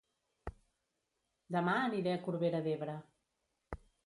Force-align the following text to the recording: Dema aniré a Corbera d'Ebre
Dema 1.57 1.75
aniré 1.83 2.15
a 2.15 2.23
Corbera 2.25 2.63
d'Ebre 2.69 2.97